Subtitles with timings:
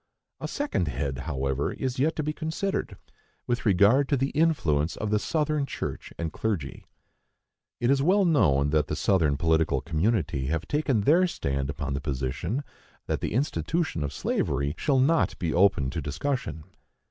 [0.39, 2.97] A second head, however, is yet to be considered,
[3.45, 6.87] with regard to the influence of the Southern church and clergy.
[7.79, 12.01] It is well known that the Southern political community have taken their stand upon the
[12.01, 12.63] position
[13.05, 16.63] that the institution of slavery shall not be open to discussion.